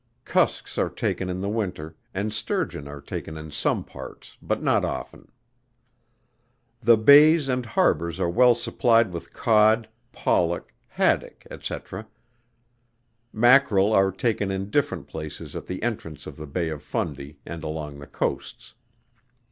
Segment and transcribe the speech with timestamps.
[0.25, 4.83] Cusks are taken in the winter, and Sturgeon are taken in some parts, but not
[4.83, 5.31] often.
[6.81, 11.75] The Bays and Harbors are well supplied with Cod, Pollock, Haddock, &c.
[13.31, 17.63] Mackerel are taken in different places at the entrance of the Bay of Fundy, and
[17.63, 18.73] along the coasts.